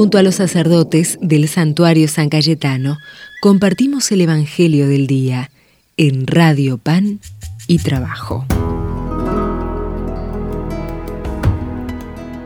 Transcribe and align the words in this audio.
Junto 0.00 0.16
a 0.16 0.22
los 0.22 0.36
sacerdotes 0.36 1.18
del 1.20 1.46
santuario 1.46 2.08
San 2.08 2.30
Cayetano, 2.30 2.96
compartimos 3.42 4.10
el 4.12 4.22
Evangelio 4.22 4.88
del 4.88 5.06
Día 5.06 5.50
en 5.98 6.26
Radio 6.26 6.78
Pan 6.78 7.20
y 7.66 7.80
Trabajo. 7.80 8.46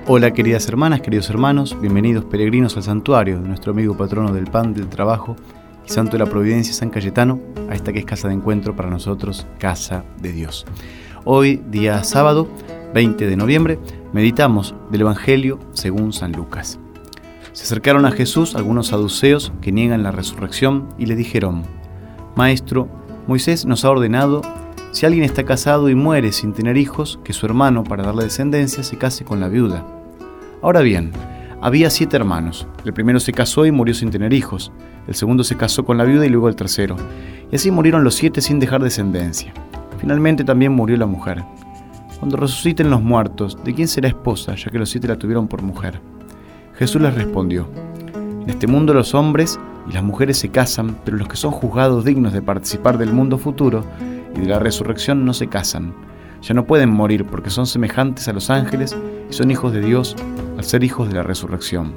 Hola 0.08 0.32
queridas 0.32 0.66
hermanas, 0.66 1.00
queridos 1.00 1.30
hermanos, 1.30 1.80
bienvenidos 1.80 2.24
peregrinos 2.24 2.76
al 2.76 2.82
santuario 2.82 3.40
de 3.40 3.46
nuestro 3.46 3.70
amigo 3.70 3.96
patrono 3.96 4.32
del 4.32 4.48
pan, 4.48 4.74
del 4.74 4.88
trabajo 4.88 5.36
y 5.86 5.90
santo 5.90 6.18
de 6.18 6.24
la 6.24 6.26
providencia 6.28 6.74
San 6.74 6.90
Cayetano, 6.90 7.38
a 7.70 7.76
esta 7.76 7.92
que 7.92 8.00
es 8.00 8.04
casa 8.04 8.26
de 8.26 8.34
encuentro 8.34 8.74
para 8.74 8.90
nosotros, 8.90 9.46
casa 9.60 10.04
de 10.20 10.32
Dios. 10.32 10.66
Hoy, 11.24 11.62
día 11.70 12.02
sábado, 12.02 12.48
20 12.94 13.28
de 13.28 13.36
noviembre, 13.36 13.78
meditamos 14.12 14.74
del 14.90 15.02
Evangelio 15.02 15.60
según 15.72 16.12
San 16.12 16.32
Lucas. 16.32 16.80
Se 17.54 17.62
acercaron 17.62 18.04
a 18.04 18.10
Jesús 18.10 18.56
algunos 18.56 18.88
saduceos 18.88 19.52
que 19.60 19.70
niegan 19.70 20.02
la 20.02 20.10
resurrección 20.10 20.88
y 20.98 21.06
le 21.06 21.14
dijeron, 21.14 21.62
Maestro, 22.34 22.88
Moisés 23.28 23.64
nos 23.64 23.84
ha 23.84 23.90
ordenado, 23.90 24.42
si 24.90 25.06
alguien 25.06 25.22
está 25.22 25.44
casado 25.44 25.88
y 25.88 25.94
muere 25.94 26.32
sin 26.32 26.52
tener 26.52 26.76
hijos, 26.76 27.20
que 27.22 27.32
su 27.32 27.46
hermano, 27.46 27.84
para 27.84 28.02
darle 28.02 28.24
descendencia, 28.24 28.82
se 28.82 28.98
case 28.98 29.24
con 29.24 29.38
la 29.38 29.46
viuda. 29.46 29.86
Ahora 30.62 30.80
bien, 30.80 31.12
había 31.60 31.90
siete 31.90 32.16
hermanos. 32.16 32.66
El 32.84 32.92
primero 32.92 33.20
se 33.20 33.32
casó 33.32 33.64
y 33.66 33.70
murió 33.70 33.94
sin 33.94 34.10
tener 34.10 34.32
hijos. 34.32 34.72
El 35.06 35.14
segundo 35.14 35.44
se 35.44 35.56
casó 35.56 35.84
con 35.84 35.96
la 35.96 36.04
viuda 36.04 36.26
y 36.26 36.30
luego 36.30 36.48
el 36.48 36.56
tercero. 36.56 36.96
Y 37.52 37.54
así 37.54 37.70
murieron 37.70 38.02
los 38.02 38.16
siete 38.16 38.40
sin 38.40 38.58
dejar 38.58 38.82
descendencia. 38.82 39.54
Finalmente 40.00 40.42
también 40.42 40.72
murió 40.72 40.96
la 40.96 41.06
mujer. 41.06 41.44
Cuando 42.18 42.36
resuciten 42.36 42.90
los 42.90 43.00
muertos, 43.00 43.56
¿de 43.62 43.74
quién 43.74 43.86
será 43.86 44.08
esposa, 44.08 44.56
ya 44.56 44.72
que 44.72 44.78
los 44.80 44.90
siete 44.90 45.06
la 45.06 45.18
tuvieron 45.18 45.46
por 45.46 45.62
mujer? 45.62 46.00
Jesús 46.76 47.00
les 47.00 47.14
respondió, 47.14 47.68
En 48.14 48.50
este 48.50 48.66
mundo 48.66 48.94
los 48.94 49.14
hombres 49.14 49.60
y 49.88 49.92
las 49.92 50.02
mujeres 50.02 50.38
se 50.38 50.48
casan, 50.48 50.96
pero 51.04 51.16
los 51.16 51.28
que 51.28 51.36
son 51.36 51.52
juzgados 51.52 52.04
dignos 52.04 52.32
de 52.32 52.42
participar 52.42 52.98
del 52.98 53.12
mundo 53.12 53.38
futuro 53.38 53.84
y 54.34 54.40
de 54.40 54.48
la 54.48 54.58
resurrección 54.58 55.24
no 55.24 55.34
se 55.34 55.46
casan. 55.46 55.94
Ya 56.42 56.52
no 56.52 56.66
pueden 56.66 56.90
morir 56.90 57.24
porque 57.24 57.50
son 57.50 57.66
semejantes 57.66 58.26
a 58.28 58.32
los 58.32 58.50
ángeles 58.50 58.96
y 59.30 59.32
son 59.32 59.50
hijos 59.50 59.72
de 59.72 59.80
Dios 59.80 60.16
al 60.58 60.64
ser 60.64 60.82
hijos 60.82 61.08
de 61.08 61.14
la 61.14 61.22
resurrección. 61.22 61.94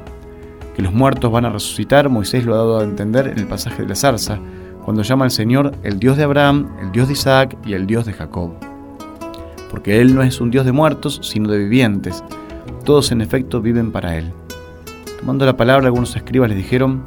Que 0.76 0.84
los 0.84 0.94
muertos 0.94 1.32
van 1.32 1.46
a 1.46 1.50
resucitar, 1.50 2.08
Moisés 2.08 2.46
lo 2.46 2.54
ha 2.54 2.58
dado 2.58 2.80
a 2.80 2.84
entender 2.84 3.28
en 3.28 3.40
el 3.40 3.48
pasaje 3.48 3.82
de 3.82 3.90
la 3.90 3.96
zarza, 3.96 4.40
cuando 4.86 5.02
llama 5.02 5.26
al 5.26 5.32
Señor 5.32 5.72
el 5.84 6.00
Dios 6.00 6.18
de 6.18 6.24
Abraham, 6.24 6.70
el 6.82 6.92
Dios 6.92 7.08
de 7.08 7.14
Isaac 7.14 7.58
y 7.66 7.74
el 7.74 7.88
Dios 7.88 8.06
de 8.06 8.14
Jacob. 8.14 8.54
Porque 9.72 10.00
Él 10.00 10.14
no 10.16 10.22
es 10.22 10.40
un 10.40 10.52
Dios 10.52 10.66
de 10.66 10.72
muertos, 10.72 11.20
sino 11.24 11.50
de 11.50 11.58
vivientes. 11.58 12.24
Todos 12.86 13.12
en 13.12 13.22
efecto 13.22 13.60
viven 13.60 13.92
para 13.92 14.18
Él. 14.18 14.32
Tomando 15.20 15.46
la 15.46 15.58
palabra, 15.58 15.88
algunos 15.88 16.16
escribas 16.16 16.50
le 16.50 16.56
dijeron, 16.56 17.04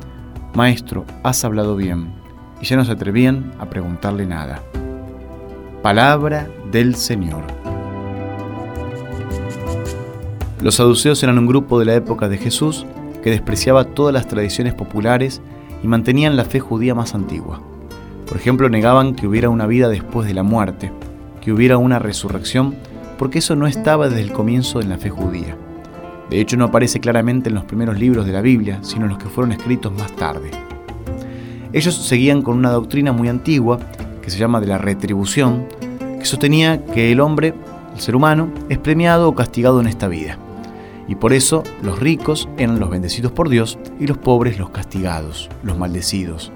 Maestro, 0.54 1.04
has 1.22 1.44
hablado 1.44 1.76
bien, 1.76 2.12
y 2.60 2.66
ya 2.66 2.76
no 2.76 2.84
se 2.84 2.92
atrevían 2.92 3.52
a 3.58 3.66
preguntarle 3.70 4.26
nada. 4.26 4.62
Palabra 5.82 6.48
del 6.70 6.96
Señor. 6.96 7.42
Los 10.60 10.74
saduceos 10.74 11.22
eran 11.22 11.38
un 11.38 11.46
grupo 11.46 11.78
de 11.78 11.86
la 11.86 11.94
época 11.94 12.28
de 12.28 12.36
Jesús 12.36 12.84
que 13.22 13.30
despreciaba 13.30 13.84
todas 13.84 14.12
las 14.12 14.28
tradiciones 14.28 14.74
populares 14.74 15.40
y 15.82 15.86
mantenían 15.86 16.36
la 16.36 16.44
fe 16.44 16.60
judía 16.60 16.94
más 16.94 17.14
antigua. 17.14 17.62
Por 18.26 18.36
ejemplo, 18.36 18.68
negaban 18.68 19.14
que 19.14 19.26
hubiera 19.26 19.48
una 19.48 19.66
vida 19.66 19.88
después 19.88 20.26
de 20.26 20.34
la 20.34 20.42
muerte, 20.42 20.92
que 21.40 21.52
hubiera 21.52 21.78
una 21.78 21.98
resurrección, 21.98 22.74
porque 23.18 23.38
eso 23.38 23.56
no 23.56 23.66
estaba 23.66 24.08
desde 24.08 24.22
el 24.22 24.32
comienzo 24.32 24.80
en 24.80 24.88
la 24.88 24.98
fe 24.98 25.10
judía. 25.10 25.56
De 26.30 26.40
hecho, 26.40 26.56
no 26.56 26.66
aparece 26.66 27.00
claramente 27.00 27.48
en 27.48 27.56
los 27.56 27.64
primeros 27.64 27.98
libros 27.98 28.24
de 28.24 28.32
la 28.32 28.40
Biblia, 28.40 28.78
sino 28.82 29.04
en 29.04 29.10
los 29.10 29.18
que 29.18 29.28
fueron 29.28 29.50
escritos 29.50 29.92
más 29.92 30.14
tarde. 30.14 30.52
Ellos 31.72 31.94
seguían 31.94 32.42
con 32.42 32.56
una 32.56 32.70
doctrina 32.70 33.12
muy 33.12 33.28
antigua, 33.28 33.80
que 34.22 34.30
se 34.30 34.38
llama 34.38 34.60
de 34.60 34.68
la 34.68 34.78
retribución, 34.78 35.66
que 36.20 36.24
sostenía 36.24 36.84
que 36.84 37.10
el 37.10 37.20
hombre, 37.20 37.52
el 37.94 38.00
ser 38.00 38.14
humano, 38.14 38.48
es 38.68 38.78
premiado 38.78 39.28
o 39.28 39.34
castigado 39.34 39.80
en 39.80 39.88
esta 39.88 40.06
vida. 40.06 40.38
Y 41.08 41.16
por 41.16 41.32
eso 41.32 41.64
los 41.82 41.98
ricos 41.98 42.48
eran 42.56 42.78
los 42.78 42.90
bendecidos 42.90 43.32
por 43.32 43.48
Dios 43.48 43.78
y 43.98 44.06
los 44.06 44.18
pobres 44.18 44.56
los 44.58 44.70
castigados, 44.70 45.50
los 45.64 45.76
maldecidos. 45.76 46.52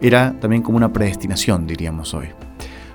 Era 0.00 0.34
también 0.40 0.62
como 0.62 0.78
una 0.78 0.92
predestinación, 0.92 1.66
diríamos 1.66 2.14
hoy. 2.14 2.28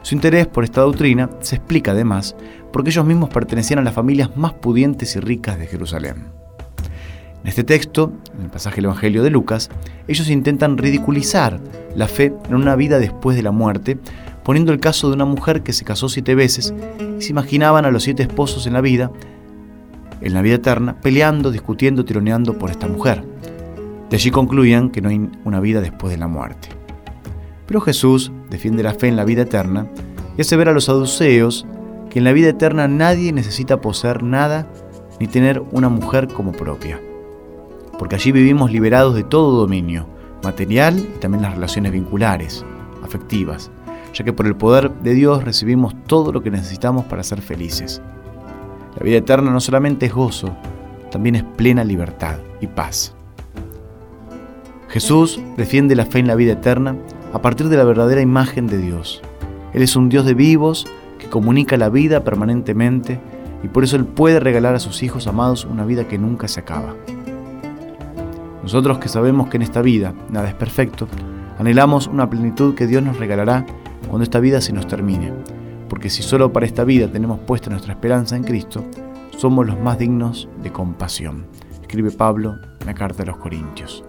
Su 0.02 0.16
interés 0.16 0.48
por 0.48 0.64
esta 0.64 0.82
doctrina 0.82 1.30
se 1.42 1.58
explica 1.58 1.92
además 1.92 2.36
porque 2.72 2.90
ellos 2.90 3.06
mismos 3.06 3.30
pertenecían 3.30 3.80
a 3.80 3.84
las 3.84 3.94
familias 3.94 4.36
más 4.38 4.54
pudientes 4.54 5.16
y 5.16 5.20
ricas 5.20 5.60
de 5.60 5.68
Jerusalén. 5.68 6.40
En 7.42 7.48
este 7.48 7.64
texto, 7.64 8.12
en 8.38 8.46
el 8.46 8.50
pasaje 8.50 8.78
del 8.78 8.86
Evangelio 8.86 9.24
de 9.24 9.30
Lucas, 9.30 9.70
ellos 10.08 10.30
intentan 10.30 10.78
ridiculizar 10.78 11.60
la 11.96 12.08
fe 12.08 12.34
en 12.48 12.56
una 12.56 12.76
vida 12.76 13.00
después 13.00 13.38
de 13.38 13.44
la 13.44 13.52
muerte, 13.52 13.98
poniendo 14.44 14.74
el 14.74 14.80
caso 14.80 15.08
de 15.08 15.16
una 15.16 15.26
mujer 15.26 15.64
que 15.64 15.74
se 15.74 15.86
casó 15.86 16.10
siete 16.10 16.36
veces 16.36 16.74
y 17.18 17.22
se 17.22 17.32
imaginaban 17.32 17.86
a 17.86 17.92
los 17.92 18.04
siete 18.04 18.24
esposos 18.24 18.68
en 18.68 18.74
la 18.74 18.82
vida, 18.82 19.12
en 20.22 20.34
la 20.34 20.42
vida 20.42 20.56
eterna, 20.56 21.00
peleando, 21.02 21.52
discutiendo, 21.52 22.04
tironeando 22.04 22.58
por 22.58 22.72
esta 22.72 22.88
mujer. 22.88 23.24
De 24.10 24.16
allí 24.18 24.32
concluían 24.32 24.90
que 24.90 25.02
no 25.02 25.10
hay 25.10 25.30
una 25.46 25.60
vida 25.60 25.82
después 25.82 26.12
de 26.12 26.18
la 26.18 26.28
muerte. 26.28 26.79
Pero 27.70 27.82
Jesús 27.82 28.32
defiende 28.50 28.82
la 28.82 28.96
fe 28.96 29.10
en 29.10 29.16
la 29.16 29.26
vida 29.26 29.44
eterna 29.44 29.86
y 30.36 30.42
hace 30.42 30.58
ver 30.58 30.70
a 30.70 30.74
los 30.74 30.86
saduceos 30.86 31.68
que 32.10 32.18
en 32.18 32.26
la 32.26 32.32
vida 32.32 32.50
eterna 32.50 32.88
nadie 32.88 33.32
necesita 33.32 33.80
poseer 33.80 34.24
nada 34.24 34.68
ni 35.20 35.28
tener 35.28 35.62
una 35.72 35.88
mujer 35.88 36.28
como 36.30 36.52
propia. 36.52 37.00
Porque 38.00 38.16
allí 38.16 38.32
vivimos 38.32 38.72
liberados 38.72 39.14
de 39.14 39.24
todo 39.24 39.52
dominio, 39.52 40.08
material 40.42 40.98
y 40.98 41.20
también 41.20 41.44
las 41.44 41.54
relaciones 41.54 41.92
vinculares, 41.92 42.66
afectivas, 43.04 43.70
ya 44.16 44.26
que 44.26 44.34
por 44.34 44.48
el 44.48 44.56
poder 44.56 44.92
de 45.02 45.14
Dios 45.14 45.44
recibimos 45.44 45.94
todo 46.08 46.32
lo 46.32 46.42
que 46.42 46.50
necesitamos 46.50 47.06
para 47.06 47.22
ser 47.22 47.40
felices. 47.40 48.02
La 48.98 49.04
vida 49.04 49.18
eterna 49.18 49.52
no 49.52 49.60
solamente 49.60 50.08
es 50.08 50.14
gozo, 50.14 50.56
también 51.12 51.36
es 51.36 51.44
plena 51.44 51.84
libertad 51.84 52.40
y 52.62 52.66
paz. 52.66 53.14
Jesús 54.88 55.40
defiende 55.56 55.96
la 55.96 56.08
fe 56.08 56.18
en 56.18 56.26
la 56.26 56.34
vida 56.34 56.54
eterna 56.54 56.96
a 57.34 57.42
partir 57.42 57.70
de 57.70 57.78
la 57.78 57.84
verdadera 57.84 58.22
imagen 58.22 58.68
de 58.68 58.78
Dios. 58.78 59.22
Él 59.74 59.84
es 59.84 59.96
un 59.96 60.10
Dios 60.10 60.26
de 60.26 60.34
vivos 60.34 60.88
que 61.20 61.28
comunica 61.28 61.78
la 61.78 61.90
vida 61.90 62.24
permanentemente 62.24 63.20
y 63.64 63.68
por 63.68 63.84
eso 63.84 63.96
Él 63.96 64.06
puede 64.06 64.40
regalar 64.40 64.76
a 64.76 64.80
sus 64.80 65.04
hijos 65.04 65.28
amados 65.28 65.66
una 65.66 65.86
vida 65.86 66.08
que 66.08 66.18
nunca 66.18 66.48
se 66.48 66.62
acaba. 66.62 66.96
Nosotros 68.64 69.00
que 69.00 69.10
sabemos 69.10 69.50
que 69.50 69.58
en 69.58 69.64
esta 69.64 69.82
vida 69.82 70.14
nada 70.30 70.48
es 70.48 70.56
perfecto, 70.56 71.08
anhelamos 71.58 72.08
una 72.08 72.30
plenitud 72.30 72.76
que 72.76 72.88
Dios 72.88 73.04
nos 73.04 73.18
regalará 73.18 73.66
cuando 74.08 74.24
esta 74.24 74.40
vida 74.40 74.62
se 74.62 74.74
nos 74.74 74.88
termine, 74.88 75.34
porque 75.88 76.10
si 76.10 76.24
solo 76.24 76.54
para 76.54 76.66
esta 76.66 76.84
vida 76.84 77.12
tenemos 77.12 77.40
puesta 77.40 77.70
nuestra 77.70 77.94
esperanza 77.94 78.36
en 78.36 78.44
Cristo, 78.44 78.86
somos 79.38 79.66
los 79.66 79.80
más 79.80 79.98
dignos 79.98 80.50
de 80.62 80.72
compasión, 80.72 81.46
escribe 81.82 82.12
Pablo 82.12 82.58
en 82.82 82.88
la 82.88 82.94
carta 82.94 83.24
a 83.24 83.26
los 83.26 83.38
Corintios. 83.38 84.09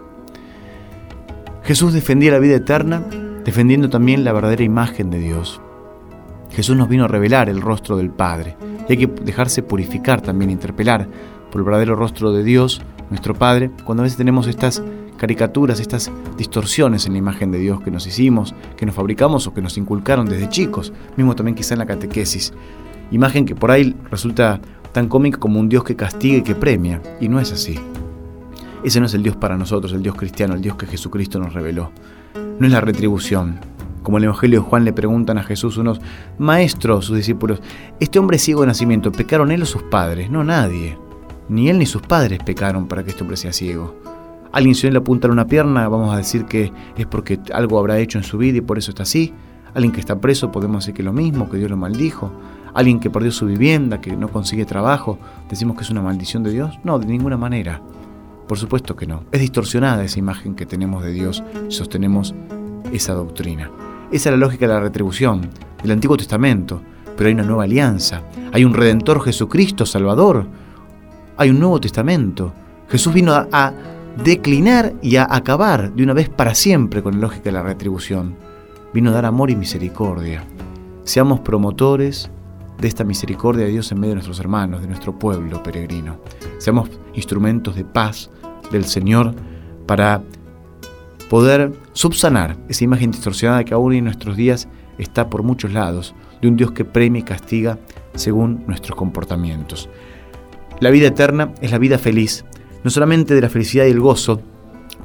Jesús 1.71 1.93
defendía 1.93 2.33
la 2.33 2.41
vida 2.41 2.57
eterna, 2.57 3.01
defendiendo 3.45 3.89
también 3.89 4.25
la 4.25 4.33
verdadera 4.33 4.65
imagen 4.65 5.09
de 5.09 5.21
Dios. 5.21 5.61
Jesús 6.51 6.77
nos 6.77 6.89
vino 6.89 7.05
a 7.05 7.07
revelar 7.07 7.49
el 7.49 7.61
rostro 7.61 7.97
del 7.97 8.11
Padre, 8.11 8.57
y 8.89 8.93
hay 8.93 8.99
que 8.99 9.07
dejarse 9.07 9.63
purificar 9.63 10.21
también, 10.21 10.51
interpelar 10.51 11.07
por 11.49 11.61
el 11.61 11.65
verdadero 11.65 11.95
rostro 11.95 12.33
de 12.33 12.43
Dios, 12.43 12.83
nuestro 13.09 13.35
Padre, 13.35 13.71
cuando 13.85 14.03
a 14.03 14.07
veces 14.07 14.19
tenemos 14.19 14.49
estas 14.49 14.83
caricaturas, 15.17 15.79
estas 15.79 16.11
distorsiones 16.37 17.07
en 17.07 17.13
la 17.13 17.19
imagen 17.19 17.53
de 17.53 17.61
Dios 17.61 17.81
que 17.83 17.93
nos 17.93 18.05
hicimos, 18.05 18.53
que 18.77 18.85
nos 18.85 18.97
fabricamos 18.97 19.47
o 19.47 19.55
que 19.55 19.63
nos 19.63 19.79
inculcaron 19.79 20.27
desde 20.27 20.49
chicos, 20.49 20.93
mismo 21.17 21.37
también 21.37 21.55
quizá 21.55 21.75
en 21.75 21.79
la 21.79 21.87
catequesis. 21.87 22.53
Imagen 23.13 23.45
que 23.45 23.55
por 23.55 23.71
ahí 23.71 23.95
resulta 24.11 24.61
tan 24.91 25.07
cómica 25.07 25.39
como 25.39 25.61
un 25.61 25.69
Dios 25.69 25.85
que 25.85 25.95
castiga 25.95 26.39
y 26.39 26.43
que 26.43 26.57
premia, 26.57 27.01
y 27.21 27.29
no 27.29 27.39
es 27.39 27.53
así. 27.53 27.79
Ese 28.83 28.99
no 28.99 29.07
es 29.07 29.15
el 29.15 29.23
Dios 29.23 29.37
para 29.37 29.59
nosotros, 29.59 29.93
el 29.93 30.03
Dios 30.03 30.15
cristiano, 30.15 30.55
el 30.55 30.63
Dios 30.63 30.77
que 30.77 30.87
Jesucristo 30.87 31.39
nos 31.39 31.53
reveló. 31.53 31.93
No 32.59 32.67
es 32.67 32.73
la 32.73 32.81
retribución. 32.81 33.59
Como 34.03 34.17
en 34.17 34.25
el 34.25 34.29
Evangelio 34.29 34.63
de 34.63 34.67
Juan 34.67 34.87
le 34.87 34.95
preguntan 34.95 35.37
a 35.37 35.43
Jesús 35.43 35.77
unos 35.77 36.01
maestros, 36.39 37.05
sus 37.05 37.17
discípulos, 37.17 37.61
¿este 38.01 38.19
hombre 38.19 38.39
ciego 38.39 38.63
de 38.63 38.69
nacimiento, 38.69 39.13
pecaron 39.13 39.51
él 39.51 39.63
o 39.63 39.67
sus 39.67 39.83
padres? 39.83 40.31
No, 40.31 40.45
nadie. 40.45 40.99
Ni 41.51 41.69
él 41.69 41.79
ni 41.79 41.85
sus 41.85 42.01
padres 42.01 42.39
pecaron 42.43 42.87
para 42.87 43.05
que 43.05 43.11
este 43.11 43.23
hombre 43.23 43.37
sea 43.37 43.53
ciego. 43.53 43.97
Alguien 44.51 44.75
si 44.75 44.91
le 44.91 44.97
apunta 44.97 45.29
a 45.29 45.31
una 45.31 45.47
pierna, 45.47 45.87
vamos 45.89 46.15
a 46.15 46.17
decir 46.17 46.47
que 46.47 46.73
es 46.97 47.07
porque 47.07 47.39
algo 47.53 47.79
habrá 47.79 47.99
hecho 47.99 48.17
en 48.17 48.25
su 48.25 48.39
vida 48.39 48.59
y 48.59 48.63
por 48.63 48.79
eso 48.79 48.93
está 48.93 49.03
así. 49.03 49.35
Alguien 49.75 49.93
que 49.93 50.01
está 50.01 50.19
preso, 50.19 50.51
podemos 50.51 50.85
decir 50.85 50.95
que 50.95 51.03
lo 51.03 51.13
mismo, 51.13 51.51
que 51.51 51.59
Dios 51.59 51.71
lo 51.71 51.77
maldijo. 51.77 52.33
Alguien 52.73 52.99
que 52.99 53.11
perdió 53.11 53.31
su 53.31 53.45
vivienda, 53.45 54.01
que 54.01 54.17
no 54.17 54.29
consigue 54.29 54.65
trabajo, 54.65 55.19
decimos 55.51 55.77
que 55.77 55.83
es 55.83 55.91
una 55.91 56.01
maldición 56.01 56.43
de 56.43 56.53
Dios. 56.53 56.79
No, 56.83 56.99
de 56.99 57.07
ninguna 57.07 57.37
manera. 57.37 57.83
Por 58.51 58.59
supuesto 58.59 58.97
que 58.97 59.07
no. 59.07 59.23
Es 59.31 59.41
distorsionada 59.41 60.03
esa 60.03 60.19
imagen 60.19 60.57
que 60.57 60.67
tenemos 60.67 61.05
de 61.05 61.13
Dios 61.13 61.45
si 61.69 61.77
sostenemos 61.77 62.35
esa 62.93 63.15
doctrina. 63.15 63.71
Esa 64.11 64.29
es 64.29 64.33
la 64.33 64.45
lógica 64.45 64.67
de 64.67 64.75
la 64.75 64.81
retribución 64.81 65.49
del 65.81 65.93
Antiguo 65.93 66.17
Testamento, 66.17 66.83
pero 67.17 67.29
hay 67.29 67.35
una 67.35 67.45
nueva 67.45 67.63
alianza. 67.63 68.23
Hay 68.53 68.65
un 68.65 68.75
Redentor 68.75 69.23
Jesucristo, 69.23 69.87
Salvador. 69.87 70.49
Hay 71.37 71.51
un 71.51 71.61
Nuevo 71.61 71.81
Testamento. 71.81 72.53
Jesús 72.89 73.15
vino 73.15 73.35
a, 73.35 73.73
declinar 74.25 74.95
y 75.01 75.15
a 75.15 75.29
acabar 75.31 75.93
de 75.93 76.03
una 76.03 76.13
vez 76.13 76.29
para 76.29 76.57
siempre 76.57 77.05
con 77.05 77.15
la 77.15 77.21
lógica 77.21 77.45
de 77.45 77.53
la 77.53 77.63
retribución. 77.63 78.35
Vino 78.93 79.11
a 79.11 79.13
dar 79.13 79.27
amor 79.27 79.51
y 79.51 79.55
misericordia. 79.55 80.43
Seamos 81.05 81.39
promotores 81.39 82.29
de 82.81 82.89
esta 82.89 83.05
misericordia 83.05 83.67
de 83.67 83.71
Dios 83.71 83.93
en 83.93 84.01
medio 84.01 84.11
de 84.11 84.17
nuestros 84.17 84.41
hermanos, 84.41 84.81
de 84.81 84.89
nuestro 84.89 85.17
pueblo 85.17 85.63
peregrino. 85.63 86.19
Seamos 86.59 86.91
instrumentos 87.15 87.77
de 87.77 87.85
paz 87.85 88.29
del 88.71 88.85
Señor 88.85 89.35
para 89.87 90.23
poder 91.29 91.73
subsanar 91.93 92.57
esa 92.69 92.85
imagen 92.85 93.13
distorsionada 93.13 93.65
que 93.65 93.75
aún 93.75 93.93
en 93.93 94.05
nuestros 94.05 94.37
días 94.37 94.69
está 94.99 95.31
por 95.31 95.43
muchos 95.43 95.73
lados, 95.73 96.15
de 96.43 96.49
un 96.49 96.57
Dios 96.57 96.73
que 96.73 96.85
premia 96.85 97.21
y 97.21 97.25
castiga 97.25 97.79
según 98.15 98.65
nuestros 98.67 98.97
comportamientos. 98.97 99.89
La 100.81 100.91
vida 100.91 101.09
eterna 101.09 101.53
es 101.61 101.71
la 101.71 101.79
vida 101.79 101.99
feliz, 101.99 102.45
no 102.83 102.91
solamente 102.91 103.35
de 103.35 103.41
la 103.41 103.49
felicidad 103.49 103.87
y 103.87 103.91
el 103.91 104.01
gozo, 104.01 104.41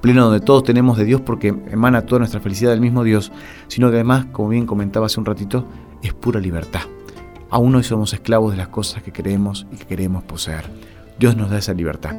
pleno 0.01 0.25
donde 0.25 0.39
todos 0.39 0.63
tenemos 0.63 0.97
de 0.97 1.05
Dios 1.05 1.21
porque 1.21 1.47
emana 1.47 2.05
toda 2.05 2.19
nuestra 2.19 2.39
felicidad 2.39 2.71
del 2.71 2.81
mismo 2.81 3.03
Dios, 3.03 3.31
sino 3.67 3.89
que 3.89 3.95
además, 3.95 4.25
como 4.31 4.49
bien 4.49 4.65
comentaba 4.65 5.07
hace 5.07 5.19
un 5.19 5.25
ratito, 5.25 5.67
es 6.01 6.13
pura 6.13 6.39
libertad. 6.39 6.81
Aún 7.49 7.75
hoy 7.75 7.83
somos 7.83 8.13
esclavos 8.13 8.51
de 8.51 8.57
las 8.57 8.69
cosas 8.69 9.03
que 9.03 9.11
queremos 9.11 9.67
y 9.71 9.77
que 9.77 9.85
queremos 9.85 10.23
poseer. 10.23 10.65
Dios 11.19 11.35
nos 11.35 11.49
da 11.49 11.57
esa 11.57 11.73
libertad. 11.73 12.17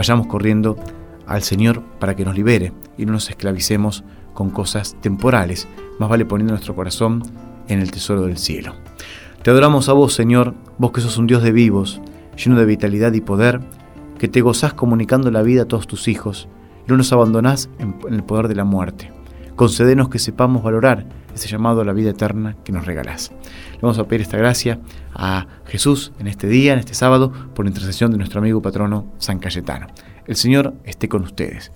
Vayamos 0.00 0.28
corriendo 0.28 0.78
al 1.26 1.42
Señor 1.42 1.82
para 1.98 2.16
que 2.16 2.24
nos 2.24 2.34
libere 2.34 2.72
y 2.96 3.04
no 3.04 3.12
nos 3.12 3.28
esclavicemos 3.28 4.02
con 4.32 4.48
cosas 4.48 4.96
temporales. 5.02 5.68
Más 5.98 6.08
vale 6.08 6.24
poniendo 6.24 6.54
nuestro 6.54 6.74
corazón 6.74 7.22
en 7.68 7.80
el 7.80 7.90
tesoro 7.90 8.22
del 8.22 8.38
cielo. 8.38 8.72
Te 9.42 9.50
adoramos 9.50 9.90
a 9.90 9.92
vos, 9.92 10.14
Señor, 10.14 10.54
vos 10.78 10.92
que 10.92 11.02
sos 11.02 11.18
un 11.18 11.26
Dios 11.26 11.42
de 11.42 11.52
vivos, 11.52 12.00
lleno 12.42 12.58
de 12.58 12.64
vitalidad 12.64 13.12
y 13.12 13.20
poder, 13.20 13.60
que 14.18 14.26
te 14.26 14.40
gozás 14.40 14.72
comunicando 14.72 15.30
la 15.30 15.42
vida 15.42 15.64
a 15.64 15.68
todos 15.68 15.86
tus 15.86 16.08
hijos 16.08 16.48
y 16.86 16.90
no 16.90 16.96
nos 16.96 17.12
abandonás 17.12 17.68
en, 17.78 17.94
el 18.10 18.24
poder 18.24 18.48
de 18.48 18.54
la 18.54 18.64
muerte. 18.64 19.12
Concedenos 19.60 20.08
que 20.08 20.18
sepamos 20.18 20.62
valorar 20.62 21.04
ese 21.34 21.46
llamado 21.46 21.82
a 21.82 21.84
la 21.84 21.92
vida 21.92 22.08
eterna 22.08 22.56
que 22.64 22.72
nos 22.72 22.86
regalás. 22.86 23.30
Le 23.72 23.80
vamos 23.82 23.98
a 23.98 24.04
pedir 24.04 24.22
esta 24.22 24.38
gracia 24.38 24.80
a 25.14 25.48
Jesús 25.66 26.12
en 26.18 26.28
este 26.28 26.46
día, 26.46 26.72
en 26.72 26.78
este 26.78 26.94
sábado, 26.94 27.30
por 27.54 27.66
intercesión 27.66 28.10
de 28.10 28.16
nuestro 28.16 28.40
amigo 28.40 28.62
patrono 28.62 29.12
San 29.18 29.38
Cayetano. 29.38 29.88
El 30.26 30.36
Señor 30.36 30.72
esté 30.84 31.10
con 31.10 31.24
ustedes. 31.24 31.72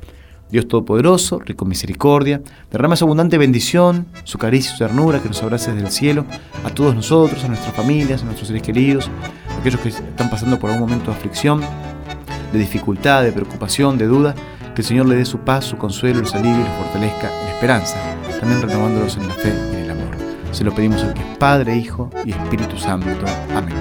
Dios 0.51 0.67
Todopoderoso, 0.67 1.41
rico 1.41 1.67
en 1.67 1.69
misericordia, 1.69 2.41
derrama 2.71 2.97
su 2.97 3.05
abundante 3.05 3.37
bendición, 3.37 4.07
su 4.25 4.39
caricia 4.39 4.71
y 4.71 4.79
su 4.79 4.79
ternura 4.79 5.21
que 5.21 5.29
nos 5.29 5.43
abrace 5.43 5.71
desde 5.71 5.87
el 5.87 5.93
cielo, 5.93 6.25
a 6.65 6.71
todos 6.71 6.95
nosotros, 6.95 7.45
a 7.45 7.49
nuestras 7.49 7.75
familias, 7.75 8.23
a 8.23 8.25
nuestros 8.25 8.49
seres 8.49 8.63
queridos, 8.63 9.11
a 9.55 9.61
aquellos 9.61 9.83
que 9.83 9.91
están 9.91 10.31
pasando 10.31 10.59
por 10.59 10.71
algún 10.71 10.89
momento 10.89 11.11
de 11.11 11.19
aflicción, 11.19 11.61
de 12.51 12.59
dificultad, 12.59 13.25
de 13.25 13.33
preocupación, 13.33 13.99
de 13.99 14.07
duda, 14.07 14.35
que 14.75 14.83
el 14.83 14.87
Señor 14.87 15.07
le 15.07 15.17
dé 15.17 15.25
su 15.25 15.39
paz, 15.39 15.65
su 15.65 15.77
consuelo, 15.77 16.21
los 16.21 16.35
alivie 16.35 16.57
y 16.57 16.65
los 16.65 16.69
fortalezca 16.69 17.31
en 17.43 17.49
esperanza, 17.49 17.97
también 18.41 18.61
renovándolos 18.61 19.17
en 19.17 19.29
la 19.29 19.35
fe 19.35 19.53
y 19.73 19.77
en 19.77 19.83
el 19.85 19.91
amor. 19.93 20.17
Se 20.51 20.65
lo 20.65 20.75
pedimos 20.75 21.03
al 21.03 21.15
que 21.15 21.21
es 21.21 21.39
Padre, 21.39 21.77
Hijo 21.77 22.11
y 22.25 22.33
Espíritu 22.33 22.77
Santo. 22.77 23.25
Amén. 23.55 23.75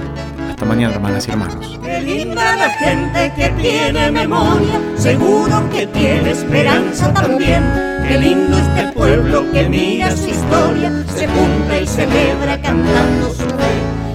Hasta 0.50 0.64
mañana, 0.64 0.94
hermanas 0.94 1.26
y 1.26 1.32
hermanos. 1.32 1.80
Qué 1.82 2.00
linda 2.00 2.56
la 2.56 2.70
gente 2.70 3.32
que 3.36 3.48
tiene 3.60 4.10
memoria, 4.12 4.80
seguro 4.96 5.68
que 5.70 5.86
tiene 5.88 6.30
esperanza 6.30 7.12
también. 7.12 7.64
Qué 8.06 8.18
lindo 8.18 8.56
este 8.56 8.92
pueblo 8.92 9.50
que 9.50 9.68
mira 9.68 10.14
su 10.16 10.30
historia, 10.30 10.92
se 11.14 11.26
junta 11.26 11.80
y 11.80 11.86
celebra 11.86 12.60
cantando 12.60 13.30
su 13.30 13.42
fe. 13.42 13.74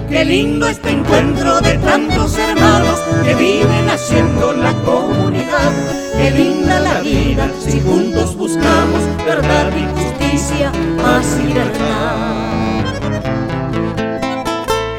Qué 0.09 0.23
lindo 0.23 0.67
este 0.67 0.91
encuentro 0.91 1.59
de 1.61 1.77
tantos 1.79 2.37
hermanos 2.37 2.99
que 3.23 3.35
viven 3.35 3.89
haciendo 3.89 4.53
la 4.53 4.73
comunidad. 4.85 5.28
Qué 6.17 6.31
linda 6.31 6.79
la 6.79 6.99
vida 7.01 7.49
si 7.59 7.79
juntos 7.79 8.35
buscamos 8.35 9.01
verdad 9.25 9.71
y 9.75 9.85
justicia, 9.99 10.71
paz 11.01 11.37
y 11.41 11.53
verdad. 11.53 12.39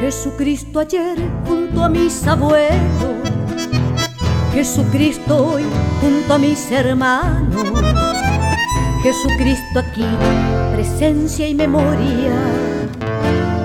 Jesucristo 0.01 0.79
ayer 0.79 1.17
junto 1.47 1.83
a 1.83 1.89
mis 1.89 2.27
abuelos, 2.27 3.29
Jesucristo 4.53 5.53
hoy 5.53 5.63
junto 6.01 6.33
a 6.33 6.37
mis 6.37 6.71
hermanos, 6.71 7.63
Jesucristo 9.03 9.79
aquí, 9.79 10.05
presencia 10.73 11.47
y 11.47 11.55
memoria. 11.55 12.33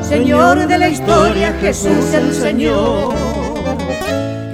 Señor 0.03 0.69
de 0.69 0.79
la 0.79 0.89
historia, 0.89 1.53
Jesús 1.61 2.15
el 2.15 2.33
Señor. 2.33 3.26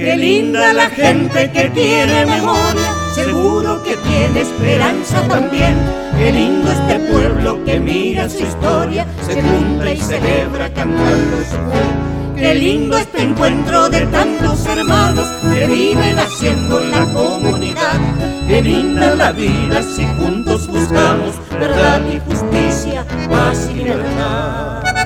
Qué 0.03 0.17
linda 0.17 0.73
la 0.73 0.91
gente 0.91 1.49
que 1.53 1.71
tiene 1.71 2.27
memoria, 2.27 2.93
seguro 3.15 3.81
que 3.85 3.97
tiene 3.99 4.41
esperanza 4.41 5.23
también. 5.29 5.77
Qué 6.19 6.33
lindo 6.33 6.73
este 6.73 6.99
pueblo 7.09 7.65
que 7.65 7.79
mira 7.79 8.29
su 8.29 8.43
historia, 8.43 9.07
se 9.25 9.41
junta 9.41 9.93
y 9.93 9.97
celebra 9.99 10.75
cantando 10.75 11.37
su 11.45 11.55
fe. 11.55 12.37
Qué 12.37 12.53
lindo 12.53 12.99
este 12.99 13.23
encuentro 13.23 13.89
de 13.91 14.01
tantos 14.07 14.67
hermanos 14.67 15.29
que 15.55 15.69
viven 15.69 16.19
haciendo 16.19 16.81
la 16.81 17.07
comunidad. 17.13 18.01
Qué 18.49 18.61
linda 18.61 19.15
la 19.15 19.31
vida 19.31 19.85
si 19.85 20.05
juntos 20.19 20.67
buscamos 20.67 21.37
verdad 21.53 22.01
y 22.13 22.19
justicia, 22.29 23.07
paz 23.31 23.71
y 23.71 23.75
libertad. 23.75 25.02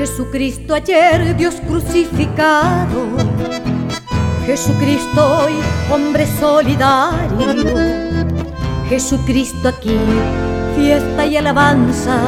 Jesucristo 0.00 0.72
ayer, 0.72 1.36
Dios 1.36 1.56
crucificado. 1.68 3.04
Jesucristo 4.46 5.42
hoy, 5.42 5.52
hombre 5.92 6.26
solidario. 6.40 7.74
Jesucristo 8.88 9.68
aquí, 9.68 9.98
fiesta 10.74 11.26
y 11.26 11.36
alabanza. 11.36 12.18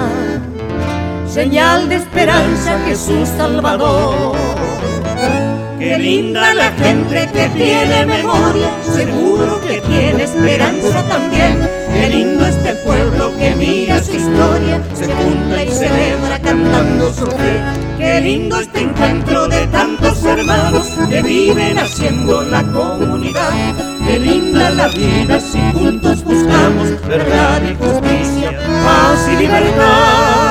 Señal 1.26 1.88
de 1.88 1.94
esperanza, 1.94 2.78
Jesús 2.84 3.26
Salvador. 3.38 4.36
Qué 5.78 5.96
linda 5.96 6.52
la 6.52 6.72
gente 6.72 7.26
que 7.32 7.48
tiene 7.56 8.04
memoria, 8.04 8.70
seguro 8.82 9.58
que 9.62 9.80
tiene 9.80 10.24
esperanza 10.24 11.08
también. 11.08 11.81
Qué 11.92 12.08
lindo 12.08 12.46
este 12.46 12.74
pueblo 12.76 13.36
que 13.38 13.54
mira 13.56 14.02
su 14.02 14.16
historia, 14.16 14.82
se 14.94 15.06
junta 15.06 15.64
y 15.64 15.68
celebra 15.70 16.38
cantando 16.40 17.12
su 17.12 17.26
fe. 17.26 17.60
Qué 17.98 18.20
lindo 18.20 18.58
este 18.58 18.80
encuentro 18.80 19.48
de 19.48 19.66
tantos 19.68 20.24
hermanos 20.24 20.88
que 21.08 21.22
viven 21.22 21.78
haciendo 21.78 22.42
la 22.42 22.62
comunidad. 22.62 23.52
Qué 24.06 24.18
linda 24.18 24.70
la 24.70 24.88
vida 24.88 25.38
si 25.38 25.60
juntos 25.72 26.24
buscamos 26.24 26.90
verdad 27.06 27.62
y 27.62 27.74
justicia, 27.74 28.50
paz 28.84 29.28
y 29.32 29.36
libertad. 29.36 30.41